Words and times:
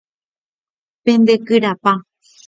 Pendekyrapa. 1.03 1.93